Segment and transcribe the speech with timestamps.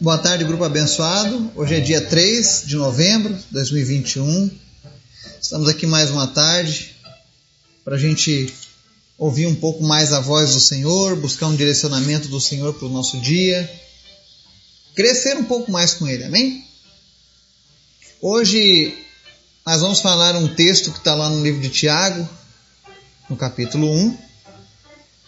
[0.00, 1.50] Boa tarde, grupo abençoado.
[1.56, 4.48] Hoje é dia 3 de novembro de 2021.
[5.42, 6.94] Estamos aqui mais uma tarde
[7.84, 8.54] para a gente
[9.16, 12.90] ouvir um pouco mais a voz do Senhor, buscar um direcionamento do Senhor para o
[12.90, 13.68] nosso dia,
[14.94, 16.64] crescer um pouco mais com Ele, amém?
[18.20, 18.96] Hoje
[19.66, 22.28] nós vamos falar um texto que está lá no livro de Tiago,
[23.28, 24.18] no capítulo 1.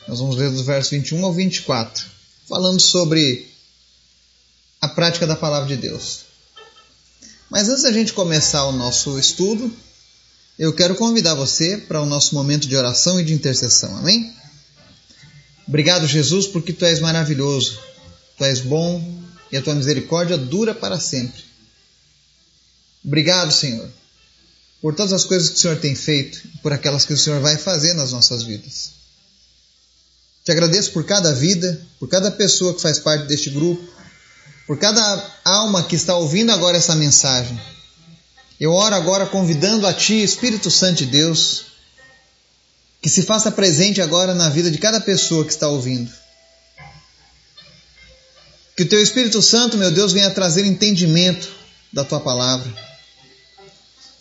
[0.07, 2.07] Nós vamos ler dos versos 21 ao 24,
[2.47, 3.50] falando sobre
[4.81, 6.21] a prática da palavra de Deus.
[7.51, 9.71] Mas antes da gente começar o nosso estudo,
[10.59, 13.97] eu quero convidar você para o nosso momento de oração e de intercessão.
[13.97, 14.33] Amém?
[15.67, 17.79] Obrigado, Jesus, porque tu és maravilhoso,
[18.37, 19.21] tu és bom
[19.53, 21.43] e a tua misericórdia dura para sempre.
[23.05, 23.89] Obrigado, Senhor,
[24.81, 27.41] por todas as coisas que o Senhor tem feito e por aquelas que o Senhor
[27.41, 28.93] vai fazer nas nossas vidas.
[30.45, 34.00] Te agradeço por cada vida, por cada pessoa que faz parte deste grupo,
[34.71, 37.61] por cada alma que está ouvindo agora essa mensagem.
[38.61, 41.65] Eu oro agora convidando a Ti, Espírito Santo de Deus,
[43.03, 46.09] que se faça presente agora na vida de cada pessoa que está ouvindo.
[48.77, 51.51] Que o Teu Espírito Santo, meu Deus, venha trazer entendimento
[51.93, 52.73] da Tua palavra.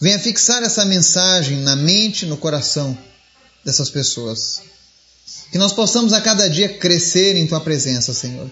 [0.02, 2.98] Venha fixar essa mensagem na mente, no coração
[3.64, 4.64] dessas pessoas.
[5.52, 8.50] Que nós possamos a cada dia crescer em Tua presença, Senhor.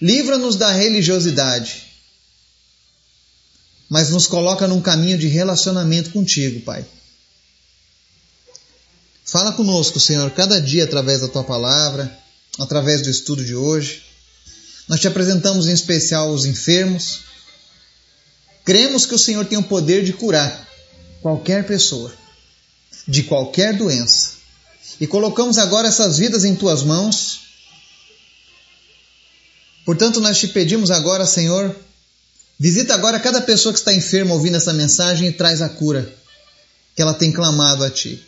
[0.00, 1.82] Livra-nos da religiosidade,
[3.88, 6.86] mas nos coloca num caminho de relacionamento contigo, Pai.
[9.24, 12.18] Fala conosco, Senhor, cada dia através da tua palavra,
[12.58, 14.02] através do estudo de hoje.
[14.88, 17.20] Nós te apresentamos em especial os enfermos.
[18.64, 20.68] Cremos que o Senhor tem o poder de curar
[21.20, 22.12] qualquer pessoa,
[23.06, 24.32] de qualquer doença.
[24.98, 27.49] E colocamos agora essas vidas em tuas mãos
[29.90, 31.74] Portanto, nós te pedimos agora, Senhor,
[32.56, 36.08] visita agora cada pessoa que está enferma ouvindo essa mensagem e traz a cura
[36.94, 38.24] que ela tem clamado a Ti.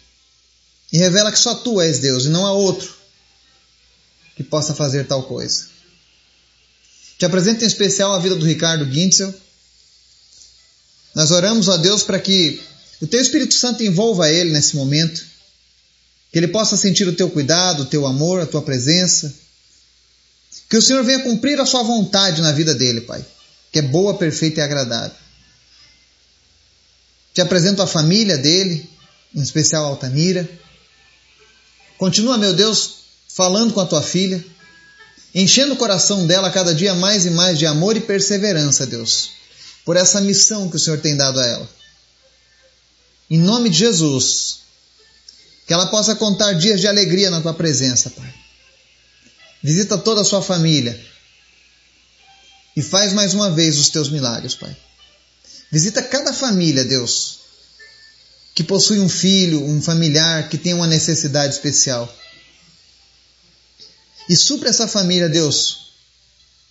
[0.93, 2.93] E revela que só Tu és Deus e não há outro
[4.35, 5.67] que possa fazer tal coisa.
[7.17, 9.33] Te apresento em especial a vida do Ricardo Gintzel.
[11.15, 12.61] Nós oramos a Deus para que
[13.01, 15.25] o Teu Espírito Santo envolva ele nesse momento,
[16.33, 19.33] que ele possa sentir o Teu cuidado, o Teu amor, a Tua presença
[20.73, 23.23] que o Senhor venha cumprir a sua vontade na vida dele, Pai,
[23.71, 25.15] que é boa, perfeita e agradável.
[27.35, 28.89] Te apresento a família dele,
[29.35, 30.49] em especial Altamira.
[31.99, 34.43] Continua, meu Deus, falando com a tua filha,
[35.35, 39.33] enchendo o coração dela cada dia mais e mais de amor e perseverança, Deus,
[39.85, 41.71] por essa missão que o Senhor tem dado a ela.
[43.29, 44.61] Em nome de Jesus,
[45.67, 48.43] que ela possa contar dias de alegria na tua presença, Pai.
[49.63, 50.99] Visita toda a sua família.
[52.77, 54.75] E faz mais uma vez os teus milagres, Pai.
[55.71, 57.39] Visita cada família, Deus,
[58.55, 62.13] que possui um filho, um familiar que tem uma necessidade especial.
[64.29, 65.93] E supra essa família, Deus,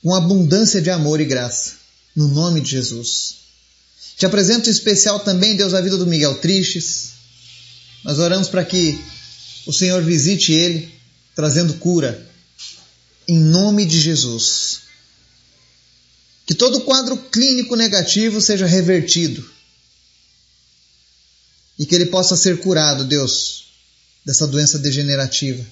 [0.04, 1.74] com abundância de amor e graça,
[2.16, 3.36] no nome de Jesus.
[4.18, 7.14] Te apresento em especial também, Deus, a vida do Miguel Tristes.
[8.04, 9.00] Nós oramos para que
[9.66, 10.94] o Senhor visite ele,
[11.36, 12.31] trazendo cura,
[13.28, 14.82] em nome de Jesus.
[16.46, 19.50] Que todo quadro clínico negativo seja revertido
[21.82, 23.66] e que ele possa ser curado, Deus,
[24.24, 25.66] dessa doença degenerativa.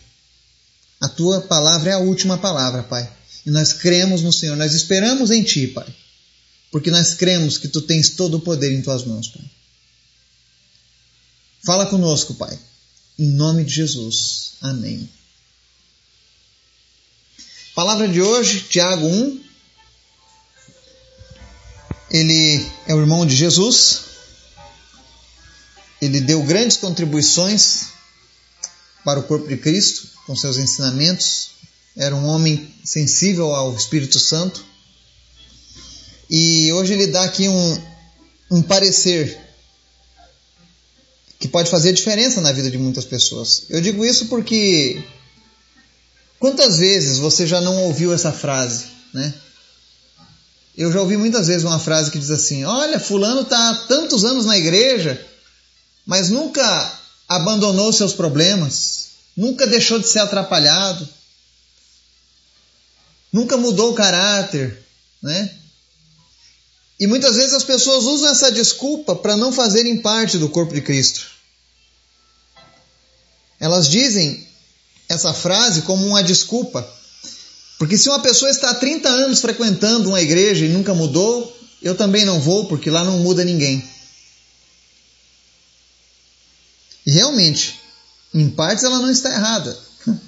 [0.99, 3.07] A tua palavra é a última palavra, Pai.
[3.45, 5.87] E nós cremos no Senhor, nós esperamos em Ti, Pai.
[6.71, 9.43] Porque nós cremos que Tu tens todo o poder em Tuas mãos, Pai.
[11.63, 12.57] Fala conosco, Pai.
[13.17, 14.53] Em nome de Jesus.
[14.61, 15.07] Amém.
[17.79, 19.41] Palavra de hoje, Tiago 1.
[22.11, 24.01] Ele é o irmão de Jesus.
[26.01, 27.83] Ele deu grandes contribuições
[29.05, 31.51] para o corpo de Cristo com seus ensinamentos.
[31.95, 34.61] Era um homem sensível ao Espírito Santo.
[36.29, 37.81] E hoje ele dá aqui um,
[38.51, 39.39] um parecer
[41.39, 43.67] que pode fazer diferença na vida de muitas pessoas.
[43.69, 45.01] Eu digo isso porque
[46.39, 49.33] Quantas vezes você já não ouviu essa frase, né?
[50.77, 54.23] Eu já ouvi muitas vezes uma frase que diz assim: Olha, Fulano está há tantos
[54.23, 55.23] anos na igreja,
[56.05, 61.07] mas nunca abandonou seus problemas, nunca deixou de ser atrapalhado,
[63.33, 64.81] nunca mudou o caráter,
[65.21, 65.53] né?
[66.97, 70.81] E muitas vezes as pessoas usam essa desculpa para não fazerem parte do corpo de
[70.81, 71.27] Cristo.
[73.59, 74.48] Elas dizem
[75.09, 76.87] essa frase como uma desculpa
[77.79, 81.95] Porque se uma pessoa está há 30 anos frequentando uma igreja e nunca mudou, eu
[81.95, 83.83] também não vou, porque lá não muda ninguém.
[87.05, 87.79] E realmente,
[88.33, 89.79] em partes ela não está errada.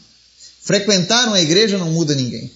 [0.63, 2.51] Frequentar uma igreja não muda ninguém.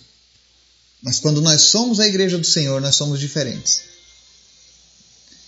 [1.04, 3.82] Mas quando nós somos a igreja do Senhor, nós somos diferentes.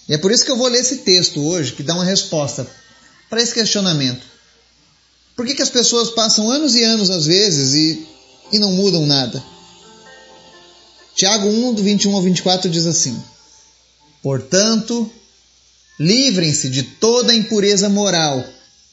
[0.10, 2.70] E é por isso que eu vou ler esse texto hoje, que dá uma resposta
[3.30, 4.27] para esse questionamento.
[5.38, 8.08] Por que, que as pessoas passam anos e anos, às vezes, e,
[8.52, 9.42] e não mudam nada?
[11.16, 13.16] Tiago 1, do 21 ao 24 diz assim:
[14.24, 15.10] Portanto,
[16.00, 18.44] livrem-se de toda impureza moral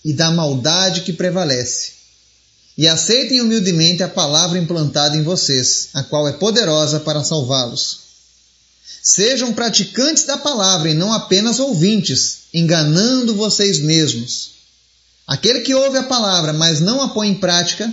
[0.04, 1.92] e da maldade que prevalece,
[2.76, 8.00] e aceitem humildemente a palavra implantada em vocês, a qual é poderosa para salvá-los.
[9.02, 14.53] Sejam praticantes da palavra e não apenas ouvintes, enganando vocês mesmos.
[15.26, 17.92] Aquele que ouve a palavra, mas não a põe em prática,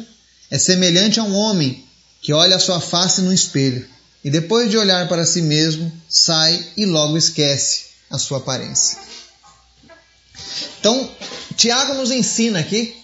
[0.49, 1.85] é semelhante a um homem
[2.21, 3.87] que olha a sua face no espelho
[4.23, 8.99] e depois de olhar para si mesmo, sai e logo esquece a sua aparência.
[10.79, 11.09] Então,
[11.55, 12.95] Tiago nos ensina aqui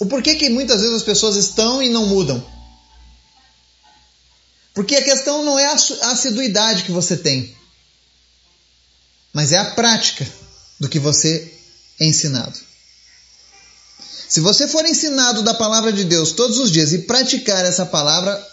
[0.00, 2.44] o porquê que muitas vezes as pessoas estão e não mudam.
[4.72, 7.54] Porque a questão não é a assiduidade que você tem,
[9.32, 10.26] mas é a prática
[10.78, 11.57] do que você
[11.98, 12.58] é ensinado.
[14.28, 18.46] Se você for ensinado da palavra de Deus todos os dias e praticar essa palavra,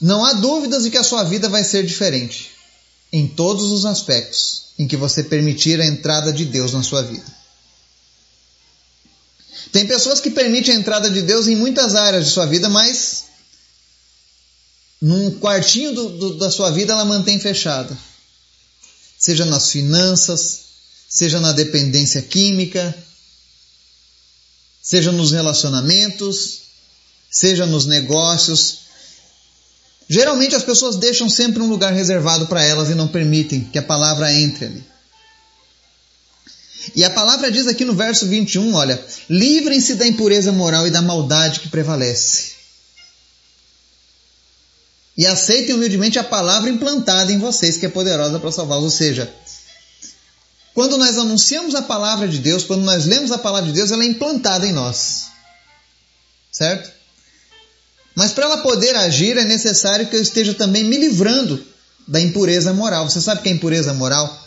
[0.00, 2.52] não há dúvidas de que a sua vida vai ser diferente
[3.12, 7.24] em todos os aspectos em que você permitir a entrada de Deus na sua vida.
[9.72, 13.24] Tem pessoas que permitem a entrada de Deus em muitas áreas de sua vida, mas
[15.00, 17.96] num quartinho do, do, da sua vida ela mantém fechada.
[19.18, 20.63] Seja nas finanças,
[21.14, 22.92] seja na dependência química,
[24.82, 26.62] seja nos relacionamentos,
[27.30, 28.78] seja nos negócios.
[30.08, 33.82] Geralmente as pessoas deixam sempre um lugar reservado para elas e não permitem que a
[33.82, 34.84] palavra entre ali.
[36.96, 41.00] E a palavra diz aqui no verso 21, olha, livrem-se da impureza moral e da
[41.00, 42.54] maldade que prevalece.
[45.16, 48.84] E aceitem humildemente a palavra implantada em vocês, que é poderosa para salvá-los.
[48.84, 49.32] Ou seja,
[50.74, 54.02] quando nós anunciamos a palavra de Deus, quando nós lemos a palavra de Deus, ela
[54.02, 55.26] é implantada em nós.
[56.50, 56.90] Certo?
[58.14, 61.64] Mas para ela poder agir, é necessário que eu esteja também me livrando
[62.06, 63.08] da impureza moral.
[63.08, 64.42] Você sabe o que é impureza moral?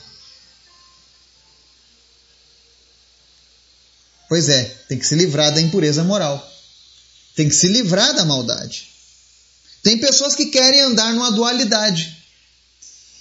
[4.28, 6.46] Pois é, tem que se livrar da impureza moral.
[7.36, 8.90] Tem que se livrar da maldade.
[9.82, 12.18] Tem pessoas que querem andar numa dualidade.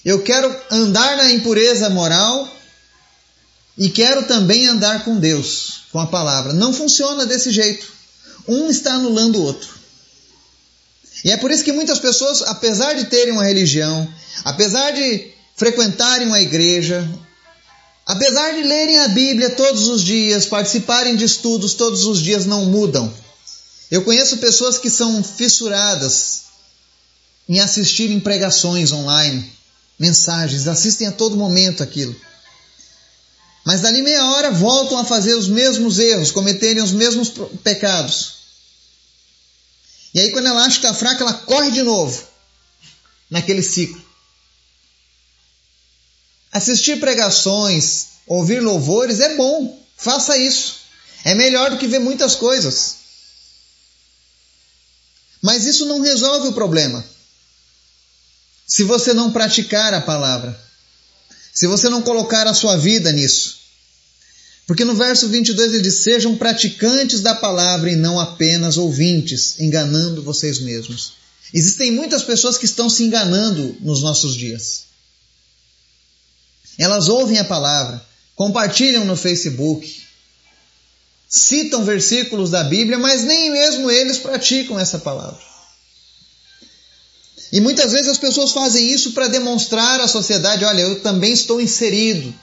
[0.04, 2.55] Eu quero andar na impureza moral
[3.78, 6.52] e quero também andar com Deus, com a palavra.
[6.52, 7.86] Não funciona desse jeito.
[8.48, 9.76] Um está anulando o outro.
[11.24, 14.08] E é por isso que muitas pessoas, apesar de terem uma religião,
[14.44, 17.08] apesar de frequentarem uma igreja,
[18.06, 22.66] apesar de lerem a Bíblia todos os dias, participarem de estudos todos os dias, não
[22.66, 23.12] mudam.
[23.90, 26.42] Eu conheço pessoas que são fissuradas
[27.48, 29.52] em assistirem pregações online,
[29.98, 32.14] mensagens, assistem a todo momento aquilo.
[33.66, 37.32] Mas dali meia hora voltam a fazer os mesmos erros, cometerem os mesmos
[37.64, 38.34] pecados.
[40.14, 42.24] E aí, quando ela acha que está fraca, ela corre de novo
[43.28, 44.00] naquele ciclo.
[46.52, 50.76] Assistir pregações, ouvir louvores é bom, faça isso.
[51.24, 52.98] É melhor do que ver muitas coisas.
[55.42, 57.04] Mas isso não resolve o problema.
[58.64, 60.65] Se você não praticar a palavra,
[61.56, 63.60] se você não colocar a sua vida nisso.
[64.66, 70.22] Porque no verso 22 ele diz: Sejam praticantes da palavra e não apenas ouvintes, enganando
[70.22, 71.14] vocês mesmos.
[71.54, 74.84] Existem muitas pessoas que estão se enganando nos nossos dias.
[76.76, 80.02] Elas ouvem a palavra, compartilham no Facebook,
[81.26, 85.40] citam versículos da Bíblia, mas nem mesmo eles praticam essa palavra.
[87.52, 91.60] E muitas vezes as pessoas fazem isso para demonstrar à sociedade: olha, eu também estou
[91.60, 92.34] inserido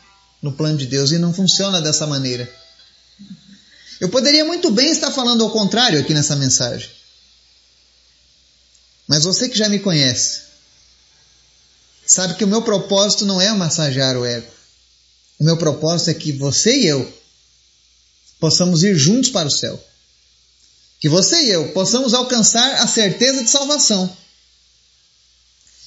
[0.41, 2.49] no plano de Deus e não funciona dessa maneira.
[3.99, 6.89] Eu poderia muito bem estar falando ao contrário aqui nessa mensagem.
[9.07, 10.41] Mas você que já me conhece,
[12.05, 14.51] sabe que o meu propósito não é massagear o ego.
[15.39, 17.23] O meu propósito é que você e eu
[18.39, 19.81] possamos ir juntos para o céu.
[20.99, 24.22] Que você e eu possamos alcançar a certeza de salvação.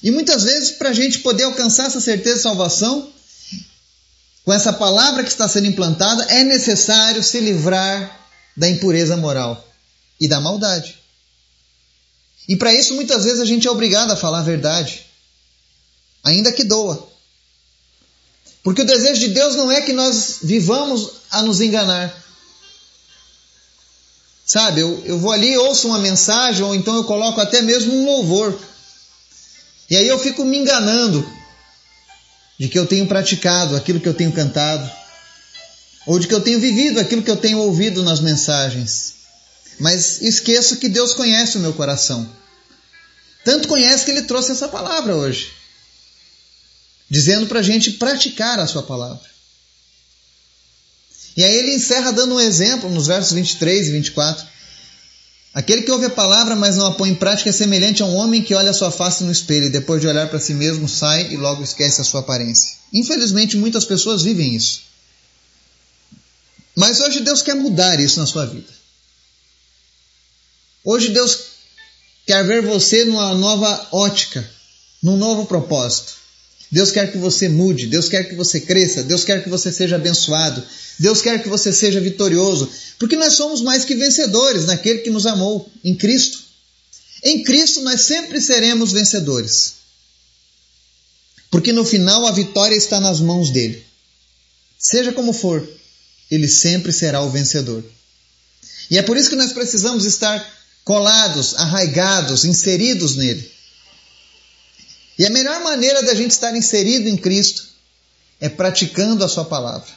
[0.01, 3.11] E muitas vezes, para a gente poder alcançar essa certeza de salvação,
[4.45, 9.67] com essa palavra que está sendo implantada, é necessário se livrar da impureza moral
[10.19, 10.97] e da maldade.
[12.47, 15.05] E para isso, muitas vezes, a gente é obrigado a falar a verdade,
[16.23, 17.07] ainda que doa.
[18.63, 22.13] Porque o desejo de Deus não é que nós vivamos a nos enganar.
[24.45, 28.05] Sabe, eu, eu vou ali, ouço uma mensagem, ou então eu coloco até mesmo um
[28.05, 28.57] louvor.
[29.89, 31.27] E aí eu fico me enganando
[32.59, 34.89] de que eu tenho praticado aquilo que eu tenho cantado,
[36.05, 39.15] ou de que eu tenho vivido aquilo que eu tenho ouvido nas mensagens.
[39.79, 42.27] Mas esqueço que Deus conhece o meu coração.
[43.45, 45.51] Tanto conhece que Ele trouxe essa palavra hoje,
[47.09, 49.37] dizendo para a gente praticar a Sua palavra.
[51.37, 54.47] E aí ele encerra dando um exemplo nos versos 23 e 24.
[55.57, 58.13] Aquele que ouve a palavra, mas não a põe em prática, é semelhante a um
[58.13, 61.33] homem que olha sua face no espelho e depois de olhar para si mesmo sai
[61.33, 62.75] e logo esquece a sua aparência.
[62.93, 64.81] Infelizmente, muitas pessoas vivem isso.
[66.75, 68.71] Mas hoje Deus quer mudar isso na sua vida.
[70.85, 71.39] Hoje Deus
[72.27, 74.47] quer ver você numa nova ótica,
[75.01, 76.13] num novo propósito.
[76.71, 79.95] Deus quer que você mude, Deus quer que você cresça, Deus quer que você seja
[79.95, 80.61] abençoado,
[80.99, 82.69] Deus quer que você seja vitorioso,
[82.99, 86.39] porque nós somos mais que vencedores naquele que nos amou, em Cristo.
[87.23, 89.75] Em Cristo nós sempre seremos vencedores,
[91.49, 93.83] porque no final a vitória está nas mãos dele.
[94.77, 95.67] Seja como for,
[96.29, 97.83] ele sempre será o vencedor.
[98.91, 100.45] E é por isso que nós precisamos estar
[100.83, 103.56] colados, arraigados, inseridos nele.
[105.17, 107.67] E a melhor maneira da gente estar inserido em Cristo
[108.39, 109.89] é praticando a Sua palavra.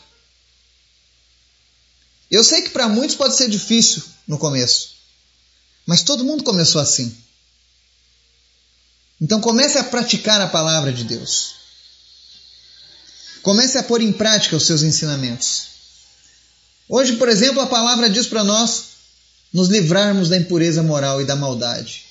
[2.30, 4.94] Eu sei que para muitos pode ser difícil no começo,
[5.84, 7.14] mas todo mundo começou assim.
[9.20, 11.56] Então comece a praticar a palavra de Deus.
[13.42, 15.68] Comece a pôr em prática os seus ensinamentos.
[16.88, 18.84] Hoje, por exemplo, a palavra diz para nós
[19.52, 22.09] nos livrarmos da impureza moral e da maldade.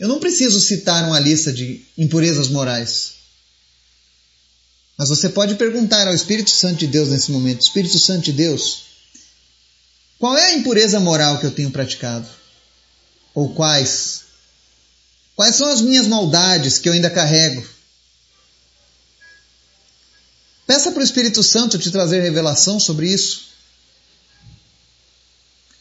[0.00, 3.16] Eu não preciso citar uma lista de impurezas morais.
[4.96, 8.84] Mas você pode perguntar ao Espírito Santo de Deus nesse momento: Espírito Santo de Deus,
[10.18, 12.26] qual é a impureza moral que eu tenho praticado?
[13.34, 14.22] Ou quais?
[15.36, 17.62] Quais são as minhas maldades que eu ainda carrego?
[20.66, 23.48] Peça para o Espírito Santo te trazer revelação sobre isso.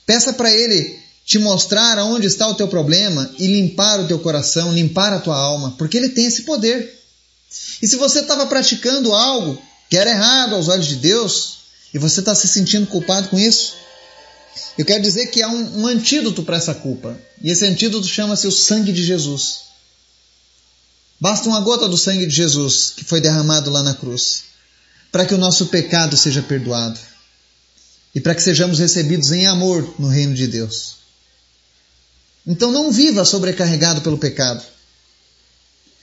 [0.05, 4.73] Peça para ele te mostrar aonde está o teu problema e limpar o teu coração,
[4.73, 6.99] limpar a tua alma, porque ele tem esse poder.
[7.79, 11.57] E se você estava praticando algo que era errado aos olhos de Deus
[11.93, 13.75] e você está se sentindo culpado com isso,
[14.75, 17.15] eu quero dizer que há um, um antídoto para essa culpa.
[17.43, 19.59] E esse antídoto chama-se o sangue de Jesus.
[21.21, 24.45] Basta uma gota do sangue de Jesus que foi derramado lá na cruz
[25.11, 26.99] para que o nosso pecado seja perdoado
[28.15, 30.98] e para que sejamos recebidos em amor no reino de Deus.
[32.49, 34.65] Então não viva sobrecarregado pelo pecado.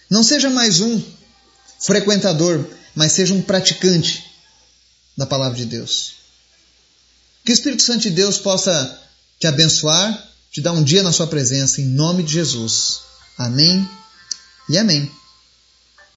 [0.08, 1.02] Não seja mais um
[1.80, 4.24] frequentador, mas seja um praticante
[5.16, 6.12] da palavra de Deus.
[7.44, 9.02] Que o Espírito Santo de Deus possa
[9.40, 13.00] te abençoar, te dar um dia na sua presença, em nome de Jesus.
[13.36, 13.86] Amém
[14.68, 15.10] e amém.